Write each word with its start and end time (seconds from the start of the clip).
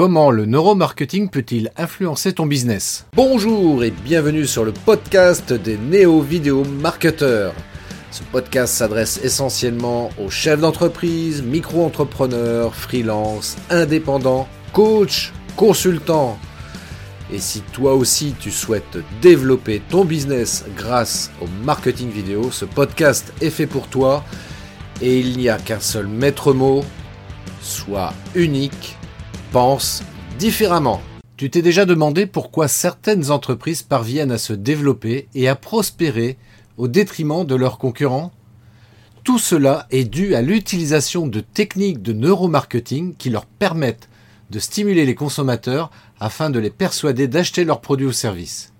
Comment 0.00 0.30
le 0.30 0.46
neuromarketing 0.46 1.28
peut-il 1.28 1.70
influencer 1.76 2.32
ton 2.32 2.46
business? 2.46 3.04
Bonjour 3.14 3.84
et 3.84 3.90
bienvenue 3.90 4.46
sur 4.46 4.64
le 4.64 4.72
podcast 4.72 5.52
des 5.52 5.76
néo-vidéo 5.76 6.64
marketeurs. 6.64 7.52
Ce 8.10 8.22
podcast 8.22 8.72
s'adresse 8.72 9.20
essentiellement 9.22 10.08
aux 10.18 10.30
chefs 10.30 10.62
d'entreprise, 10.62 11.42
micro-entrepreneurs, 11.42 12.74
freelance, 12.74 13.58
indépendants, 13.68 14.48
coachs, 14.72 15.34
consultants. 15.54 16.38
Et 17.30 17.38
si 17.38 17.60
toi 17.60 17.92
aussi 17.92 18.34
tu 18.40 18.50
souhaites 18.50 18.96
développer 19.20 19.82
ton 19.90 20.06
business 20.06 20.64
grâce 20.78 21.30
au 21.42 21.46
marketing 21.62 22.08
vidéo, 22.08 22.50
ce 22.50 22.64
podcast 22.64 23.34
est 23.42 23.50
fait 23.50 23.66
pour 23.66 23.86
toi 23.88 24.24
et 25.02 25.20
il 25.20 25.36
n'y 25.36 25.50
a 25.50 25.58
qu'un 25.58 25.80
seul 25.80 26.06
maître 26.06 26.54
mot, 26.54 26.82
sois 27.60 28.14
unique 28.34 28.96
pense 29.50 30.04
différemment. 30.38 31.00
Tu 31.36 31.50
t'es 31.50 31.62
déjà 31.62 31.84
demandé 31.84 32.26
pourquoi 32.26 32.68
certaines 32.68 33.30
entreprises 33.30 33.82
parviennent 33.82 34.30
à 34.30 34.38
se 34.38 34.52
développer 34.52 35.28
et 35.34 35.48
à 35.48 35.56
prospérer 35.56 36.36
au 36.76 36.86
détriment 36.86 37.44
de 37.44 37.54
leurs 37.56 37.78
concurrents? 37.78 38.30
Tout 39.24 39.38
cela 39.38 39.86
est 39.90 40.04
dû 40.04 40.34
à 40.34 40.42
l'utilisation 40.42 41.26
de 41.26 41.40
techniques 41.40 42.00
de 42.02 42.12
neuromarketing 42.12 43.16
qui 43.16 43.30
leur 43.30 43.46
permettent 43.46 44.08
de 44.50 44.58
stimuler 44.58 45.04
les 45.04 45.14
consommateurs 45.14 45.90
afin 46.20 46.50
de 46.50 46.58
les 46.58 46.70
persuader 46.70 47.26
d'acheter 47.26 47.64
leurs 47.64 47.80
produits 47.80 48.06
ou 48.06 48.12
services. 48.12 48.72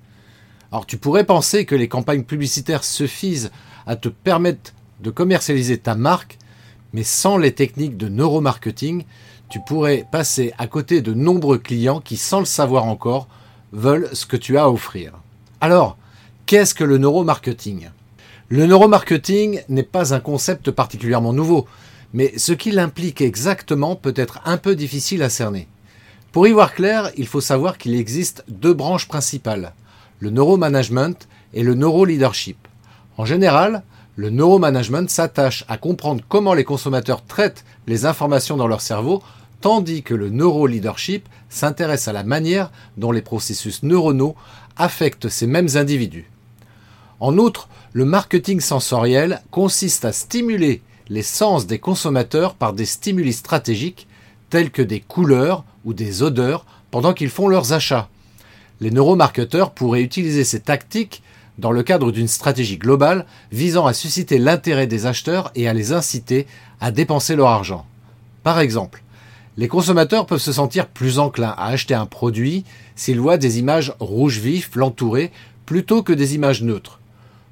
Alors 0.71 0.87
tu 0.87 0.99
pourrais 0.99 1.25
penser 1.25 1.65
que 1.65 1.75
les 1.75 1.89
campagnes 1.89 2.25
publicitaires 2.25 2.85
suffisent 2.85 3.51
à 3.87 3.97
te 3.97 4.09
permettre 4.09 4.73
de 5.01 5.11
commercialiser 5.11 5.79
ta 5.79 5.95
marque, 5.95 6.39
mais 6.93 7.03
sans 7.03 7.37
les 7.37 7.53
techniques 7.53 7.97
de 7.97 8.09
neuromarketing, 8.09 9.05
tu 9.49 9.61
pourrais 9.67 10.07
passer 10.11 10.53
à 10.59 10.67
côté 10.67 11.03
de 11.03 11.13
nombreux 11.13 11.59
clients 11.59 12.01
qui, 12.01 12.17
sans 12.17 12.41
le 12.41 12.45
savoir 12.45 12.85
encore, 12.85 13.29
veulent 13.73 14.09
ce 14.13 14.27
que 14.27 14.37
tu 14.37 14.57
as 14.59 14.65
à 14.65 14.69
offrir. 14.69 15.13
Alors, 15.61 15.97
qu'est-ce 16.47 16.75
que 16.75 16.85
le 16.85 16.99
neuromarketing? 16.99 17.91
Le 18.49 18.67
neuromarketing 18.67 19.63
n'est 19.69 19.83
pas 19.83 20.15
un 20.15 20.21
concept 20.21 20.71
particulièrement 20.71 21.33
nouveau, 21.33 21.67
mais 22.13 22.33
ce 22.37 22.53
qu'il 22.53 22.79
implique 22.79 23.21
exactement 23.21 23.95
peut 23.95 24.15
être 24.17 24.41
un 24.45 24.57
peu 24.57 24.75
difficile 24.75 25.23
à 25.23 25.31
cerner. 25.31 25.69
Pour 26.33 26.47
y 26.47 26.53
voir 26.53 26.75
clair, 26.75 27.11
il 27.17 27.27
faut 27.27 27.41
savoir 27.41 27.79
qu'il 27.79 27.95
existe 27.95 28.45
deux 28.49 28.75
branches 28.75 29.09
principales, 29.09 29.73
le 30.21 30.31
neuromanagement 30.31 31.15
et 31.55 31.63
le 31.63 31.75
neuroleadership. 31.75 32.57
En 33.17 33.25
général, 33.25 33.83
le 34.17 34.31
neuromanagement 34.31 35.09
s'attache 35.09 35.65
à 35.69 35.77
comprendre 35.77 36.23
comment 36.29 36.55
les 36.55 36.65
consommateurs 36.65 37.25
traitent 37.25 37.65
les 37.87 38.07
informations 38.07 38.57
dans 38.57 38.67
leur 38.67 38.81
cerveau 38.81 39.23
tandis 39.61 40.03
que 40.03 40.15
le 40.15 40.31
neuroleadership 40.31 41.29
s'intéresse 41.49 42.09
à 42.09 42.13
la 42.13 42.25
manière 42.25 42.71
dont 42.97 43.13
les 43.13 43.23
processus 43.23 43.83
neuronaux 43.83 44.35
affectent 44.77 45.29
ces 45.29 45.47
mêmes 45.47 45.69
individus. 45.75 46.31
En 47.21 47.37
outre, 47.37 47.69
le 47.93 48.05
marketing 48.05 48.61
sensoriel 48.61 49.43
consiste 49.51 50.05
à 50.05 50.13
stimuler 50.13 50.83
les 51.09 51.23
sens 51.23 51.67
des 51.67 51.79
consommateurs 51.79 52.55
par 52.55 52.73
des 52.73 52.87
stimuli 52.87 53.33
stratégiques 53.33 54.07
tels 54.49 54.71
que 54.71 54.83
des 54.83 55.01
couleurs 55.01 55.65
ou 55.85 55.93
des 55.93 56.23
odeurs 56.23 56.65
pendant 56.91 57.13
qu'ils 57.13 57.31
font 57.31 57.49
leurs 57.49 57.73
achats. 57.73 58.09
Les 58.81 58.91
neuromarketeurs 58.91 59.73
pourraient 59.73 60.03
utiliser 60.03 60.45
ces 60.45 60.61
tactiques 60.61 61.23
dans 61.61 61.71
le 61.71 61.83
cadre 61.83 62.11
d'une 62.11 62.27
stratégie 62.27 62.79
globale 62.79 63.27
visant 63.53 63.87
à 63.87 63.93
susciter 63.93 64.39
l'intérêt 64.39 64.87
des 64.87 65.07
acheteurs 65.07 65.53
et 65.55 65.69
à 65.69 65.75
les 65.75 65.93
inciter 65.93 66.47
à 66.81 66.91
dépenser 66.91 67.37
leur 67.37 67.49
argent. 67.49 67.87
Par 68.43 68.59
exemple, 68.59 69.03
les 69.57 69.69
consommateurs 69.69 70.27
peuvent 70.27 70.41
se 70.41 70.53
sentir 70.53 70.89
plus 70.89 71.19
enclins 71.19 71.55
à 71.57 71.67
acheter 71.67 71.95
un 71.95 72.07
produit 72.07 72.65
s'ils 72.97 73.21
voient 73.21 73.37
des 73.37 73.59
images 73.59 73.95
rouges 74.01 74.39
vifs 74.39 74.75
l'entourer 74.75 75.31
plutôt 75.67 76.03
que 76.03 76.13
des 76.13 76.35
images 76.35 76.63
neutres. 76.63 76.99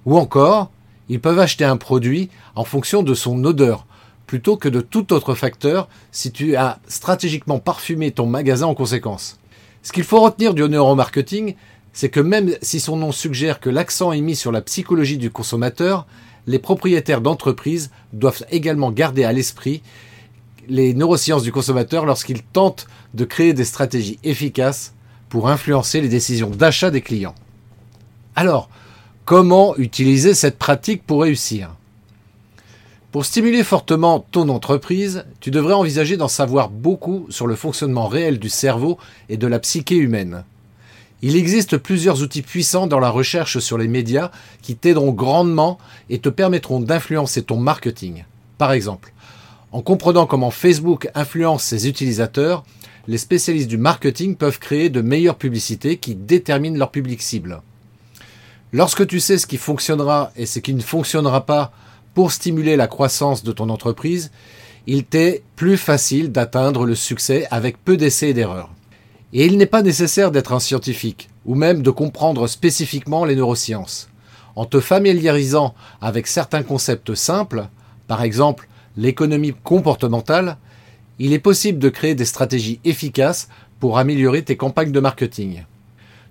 Ou 0.06 0.16
encore, 0.16 0.70
ils 1.08 1.20
peuvent 1.20 1.38
acheter 1.38 1.64
un 1.64 1.76
produit 1.76 2.30
en 2.54 2.64
fonction 2.64 3.02
de 3.02 3.14
son 3.14 3.44
odeur 3.44 3.86
plutôt 4.26 4.56
que 4.56 4.68
de 4.68 4.80
tout 4.80 5.12
autre 5.12 5.34
facteur 5.34 5.88
si 6.12 6.32
tu 6.32 6.56
as 6.56 6.78
stratégiquement 6.86 7.58
parfumé 7.58 8.10
ton 8.10 8.26
magasin 8.26 8.66
en 8.66 8.74
conséquence. 8.74 9.38
Ce 9.82 9.92
qu'il 9.92 10.04
faut 10.04 10.20
retenir 10.20 10.54
du 10.54 10.62
neuromarketing, 10.62 11.54
c'est 11.92 12.08
que 12.08 12.20
même 12.20 12.54
si 12.62 12.80
son 12.80 12.96
nom 12.96 13.12
suggère 13.12 13.60
que 13.60 13.70
l'accent 13.70 14.12
est 14.12 14.20
mis 14.20 14.36
sur 14.36 14.52
la 14.52 14.60
psychologie 14.60 15.18
du 15.18 15.30
consommateur, 15.30 16.06
les 16.46 16.58
propriétaires 16.58 17.20
d'entreprises 17.20 17.90
doivent 18.12 18.44
également 18.50 18.90
garder 18.90 19.24
à 19.24 19.32
l'esprit 19.32 19.82
les 20.68 20.94
neurosciences 20.94 21.42
du 21.42 21.52
consommateur 21.52 22.04
lorsqu'il 22.04 22.42
tente 22.42 22.86
de 23.14 23.24
créer 23.24 23.52
des 23.52 23.64
stratégies 23.64 24.18
efficaces 24.22 24.94
pour 25.28 25.48
influencer 25.48 26.00
les 26.00 26.08
décisions 26.08 26.50
d'achat 26.50 26.90
des 26.90 27.00
clients. 27.00 27.34
Alors, 28.36 28.68
comment 29.24 29.76
utiliser 29.76 30.34
cette 30.34 30.58
pratique 30.58 31.02
pour 31.04 31.22
réussir? 31.22 31.74
Pour 33.12 33.24
stimuler 33.24 33.64
fortement 33.64 34.20
ton 34.20 34.48
entreprise, 34.50 35.24
tu 35.40 35.50
devrais 35.50 35.74
envisager 35.74 36.16
d'en 36.16 36.28
savoir 36.28 36.68
beaucoup 36.68 37.26
sur 37.30 37.46
le 37.46 37.56
fonctionnement 37.56 38.06
réel 38.06 38.38
du 38.38 38.50
cerveau 38.50 38.98
et 39.30 39.38
de 39.38 39.46
la 39.46 39.58
psyché 39.58 39.96
humaine. 39.96 40.44
Il 41.20 41.34
existe 41.34 41.78
plusieurs 41.78 42.22
outils 42.22 42.42
puissants 42.42 42.86
dans 42.86 43.00
la 43.00 43.10
recherche 43.10 43.58
sur 43.58 43.76
les 43.76 43.88
médias 43.88 44.30
qui 44.62 44.76
t'aideront 44.76 45.12
grandement 45.12 45.78
et 46.10 46.20
te 46.20 46.28
permettront 46.28 46.80
d'influencer 46.80 47.42
ton 47.42 47.56
marketing. 47.56 48.24
Par 48.56 48.70
exemple, 48.70 49.12
en 49.72 49.82
comprenant 49.82 50.26
comment 50.26 50.52
Facebook 50.52 51.10
influence 51.14 51.64
ses 51.64 51.88
utilisateurs, 51.88 52.64
les 53.08 53.18
spécialistes 53.18 53.68
du 53.68 53.78
marketing 53.78 54.36
peuvent 54.36 54.60
créer 54.60 54.90
de 54.90 55.00
meilleures 55.00 55.38
publicités 55.38 55.96
qui 55.96 56.14
déterminent 56.14 56.78
leur 56.78 56.90
public 56.90 57.20
cible. 57.20 57.62
Lorsque 58.72 59.06
tu 59.06 59.18
sais 59.18 59.38
ce 59.38 59.46
qui 59.46 59.56
fonctionnera 59.56 60.30
et 60.36 60.46
ce 60.46 60.58
qui 60.60 60.74
ne 60.74 60.82
fonctionnera 60.82 61.46
pas 61.46 61.72
pour 62.14 62.32
stimuler 62.32 62.76
la 62.76 62.86
croissance 62.86 63.42
de 63.42 63.52
ton 63.52 63.70
entreprise, 63.70 64.30
il 64.86 65.04
t'est 65.04 65.42
plus 65.56 65.76
facile 65.76 66.30
d'atteindre 66.30 66.84
le 66.84 66.94
succès 66.94 67.46
avec 67.50 67.82
peu 67.82 67.96
d'essais 67.96 68.30
et 68.30 68.34
d'erreurs. 68.34 68.70
Et 69.32 69.44
il 69.44 69.58
n'est 69.58 69.66
pas 69.66 69.82
nécessaire 69.82 70.30
d'être 70.30 70.52
un 70.52 70.60
scientifique, 70.60 71.28
ou 71.44 71.54
même 71.54 71.82
de 71.82 71.90
comprendre 71.90 72.46
spécifiquement 72.46 73.24
les 73.24 73.36
neurosciences. 73.36 74.08
En 74.56 74.64
te 74.64 74.80
familiarisant 74.80 75.74
avec 76.00 76.26
certains 76.26 76.62
concepts 76.62 77.14
simples, 77.14 77.68
par 78.06 78.22
exemple 78.22 78.68
l'économie 78.96 79.54
comportementale, 79.62 80.56
il 81.18 81.32
est 81.32 81.38
possible 81.38 81.78
de 81.78 81.88
créer 81.88 82.14
des 82.14 82.24
stratégies 82.24 82.80
efficaces 82.84 83.48
pour 83.80 83.98
améliorer 83.98 84.42
tes 84.42 84.56
campagnes 84.56 84.92
de 84.92 85.00
marketing. 85.00 85.64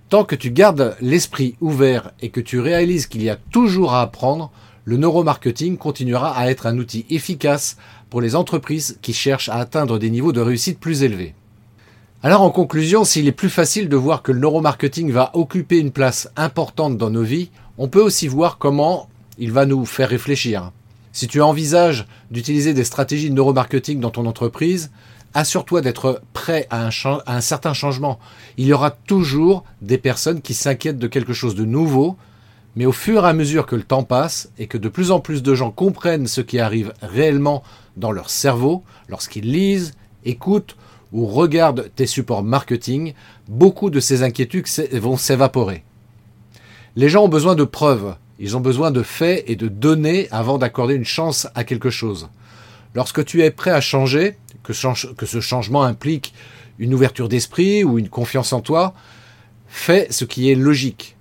Tant 0.10 0.24
que 0.24 0.36
tu 0.36 0.52
gardes 0.52 0.96
l'esprit 1.02 1.56
ouvert 1.62 2.12
et 2.22 2.30
que 2.30 2.40
tu 2.40 2.60
réalises 2.60 3.08
qu'il 3.08 3.24
y 3.24 3.30
a 3.30 3.36
toujours 3.36 3.94
à 3.94 4.02
apprendre, 4.02 4.52
le 4.86 4.98
neuromarketing 4.98 5.78
continuera 5.78 6.38
à 6.38 6.50
être 6.50 6.66
un 6.66 6.78
outil 6.78 7.06
efficace 7.10 7.78
pour 8.10 8.22
les 8.22 8.36
entreprises 8.36 8.98
qui 9.02 9.14
cherchent 9.14 9.50
à 9.50 9.56
atteindre 9.56 10.00
des 10.00 10.10
niveaux 10.10 10.32
de 10.32 10.42
réussite 10.42 10.80
plus 10.80 11.04
élevés. 11.04 11.36
Alors 12.24 12.42
en 12.42 12.50
conclusion, 12.50 13.04
s'il 13.04 13.28
est 13.28 13.32
plus 13.32 13.50
facile 13.50 13.90
de 13.90 13.96
voir 13.96 14.24
que 14.24 14.32
le 14.32 14.40
neuromarketing 14.40 15.12
va 15.12 15.30
occuper 15.36 15.78
une 15.78 15.92
place 15.92 16.32
importante 16.36 16.98
dans 16.98 17.12
nos 17.12 17.22
vies, 17.22 17.52
on 17.78 17.90
peut 17.90 18.02
aussi 18.02 18.28
voir 18.28 18.58
comment 18.58 19.08
il 19.38 19.52
va 19.52 19.68
nous 19.68 19.86
faire 19.86 20.10
réfléchir. 20.10 20.72
Si 21.12 21.28
tu 21.28 21.42
envisages 21.42 22.08
d'utiliser 22.32 22.74
des 22.74 22.86
stratégies 22.86 23.30
de 23.30 23.36
neuromarketing 23.36 24.00
dans 24.00 24.10
ton 24.10 24.26
entreprise, 24.26 24.90
assure-toi 25.36 25.82
d'être 25.82 26.24
prêt 26.34 26.66
à 26.72 26.88
un, 26.88 27.42
certain 27.42 27.74
changement. 27.74 28.18
Il 28.58 28.66
y 28.66 28.74
aura 28.74 28.90
toujours 28.90 29.64
des 29.84 30.00
personnes 30.00 30.42
qui 30.42 30.56
s'inquiètent 30.56 30.98
de 30.98 31.06
quelque 31.06 31.34
chose 31.34 31.54
de 31.54 31.66
nouveau, 31.66 32.18
mais 32.76 32.88
au 32.88 32.92
fur 32.92 33.26
et 33.26 33.30
à 33.30 33.34
mesure 33.34 33.68
que 33.68 33.76
le 33.76 33.84
temps 33.84 34.04
passe 34.04 34.50
et 34.58 34.66
que 34.66 34.80
de 34.80 34.90
plus 34.90 35.12
en 35.12 35.20
plus 35.20 35.44
de 35.44 35.54
gens 35.54 35.70
comprennent 35.70 36.26
ce 36.26 36.42
qui 36.42 36.58
arrive 36.58 36.94
réellement 37.04 37.62
dans 37.96 38.12
leur 38.12 38.32
cerveau, 38.32 38.84
lorsqu'ils 39.08 39.52
lisent, 39.52 39.94
écoutent 40.26 40.76
ou 41.12 41.26
regardent 41.26 41.90
tes 41.96 42.08
supports 42.08 42.44
marketing, 42.44 43.14
beaucoup 43.48 43.90
de 43.90 44.00
ces 44.00 44.24
inquiétudes 44.24 44.68
vont 44.94 45.18
s'évaporer. 45.18 45.84
Les 46.96 47.10
gens 47.10 47.26
ont 47.26 47.30
besoin 47.30 47.56
de 47.56 47.64
preuves, 47.64 48.16
ils 48.40 48.58
ont 48.58 48.62
besoin 48.62 48.92
de 48.92 49.04
faits 49.04 49.44
et 49.48 49.56
de 49.56 49.68
données 49.68 50.28
avant 50.32 50.58
d'accorder 50.58 50.96
une 50.96 51.06
chance 51.06 51.48
à 51.56 51.64
quelque 51.64 51.90
chose. 51.90 52.30
Lorsque 52.94 53.24
tu 53.26 53.44
es 53.44 53.52
prêt 53.52 53.72
à 53.72 53.82
changer, 53.82 54.38
que, 54.64 54.74
ce 54.74 55.40
changement 55.40 55.84
implique 55.84 56.34
une 56.80 56.94
ouverture 56.94 57.30
d'esprit 57.30 57.84
ou 57.84 58.00
une 58.00 58.10
confiance 58.10 58.54
en 58.54 58.62
toi, 58.62 58.94
fais 59.68 60.08
ce 60.10 60.26
qui 60.26 60.52
est 60.52 60.56
logique. 60.56 61.16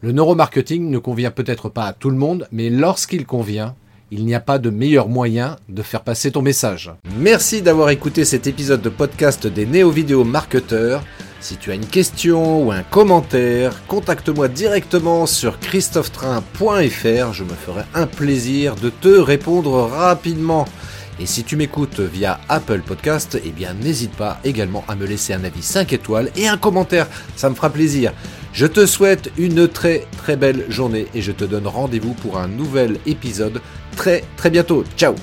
Le 0.00 0.12
neuromarketing 0.12 0.90
ne 0.90 0.98
convient 0.98 1.30
peut-être 1.30 1.68
pas 1.68 1.84
à 1.84 1.92
tout 1.92 2.10
le 2.10 2.16
monde, 2.16 2.48
mais 2.52 2.70
lorsqu'il 2.70 3.26
convient, 3.26 3.74
il 4.10 4.24
n'y 4.24 4.34
a 4.34 4.40
pas 4.40 4.58
de 4.58 4.70
meilleur 4.70 5.08
moyen 5.08 5.56
de 5.68 5.82
faire 5.82 6.02
passer 6.02 6.30
ton 6.30 6.42
message. 6.42 6.92
Merci 7.18 7.62
d'avoir 7.62 7.90
écouté 7.90 8.24
cet 8.24 8.46
épisode 8.46 8.82
de 8.82 8.88
podcast 8.88 9.46
des 9.46 9.66
néo-vidéo 9.66 10.24
marketeurs. 10.24 11.02
Si 11.40 11.56
tu 11.56 11.70
as 11.70 11.74
une 11.74 11.86
question 11.86 12.64
ou 12.64 12.72
un 12.72 12.82
commentaire, 12.82 13.86
contacte-moi 13.86 14.48
directement 14.48 15.26
sur 15.26 15.58
christophetrain.fr. 15.60 17.32
Je 17.32 17.44
me 17.44 17.54
ferai 17.54 17.82
un 17.94 18.06
plaisir 18.06 18.74
de 18.76 18.90
te 18.90 19.08
répondre 19.08 19.88
rapidement. 19.90 20.66
Et 21.18 21.24
si 21.26 21.44
tu 21.44 21.56
m'écoutes 21.56 22.00
via 22.00 22.40
Apple 22.48 22.80
Podcast, 22.80 23.40
eh 23.42 23.50
bien 23.50 23.72
n'hésite 23.74 24.14
pas 24.14 24.38
également 24.44 24.84
à 24.86 24.96
me 24.96 25.06
laisser 25.06 25.32
un 25.32 25.44
avis 25.44 25.62
5 25.62 25.92
étoiles 25.94 26.30
et 26.36 26.46
un 26.46 26.58
commentaire, 26.58 27.06
ça 27.36 27.48
me 27.48 27.54
fera 27.54 27.70
plaisir. 27.70 28.12
Je 28.52 28.66
te 28.66 28.84
souhaite 28.84 29.30
une 29.38 29.66
très 29.68 30.06
très 30.18 30.36
belle 30.36 30.66
journée 30.68 31.06
et 31.14 31.22
je 31.22 31.32
te 31.32 31.44
donne 31.44 31.66
rendez-vous 31.66 32.14
pour 32.14 32.38
un 32.38 32.48
nouvel 32.48 32.98
épisode 33.06 33.62
très 33.96 34.22
très 34.36 34.50
bientôt. 34.50 34.84
Ciao 34.96 35.14